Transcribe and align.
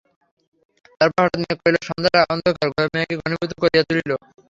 তারপর 1.01 1.21
হঠাৎ 1.23 1.39
মেঘ 1.41 1.57
করিল, 1.61 1.77
সন্ধ্যার 1.87 2.29
অন্ধকার 2.33 2.67
মেঘে 2.93 3.15
ঘনীভূত 3.21 3.51
করিয়া 3.61 3.83
তুলিল। 3.87 4.11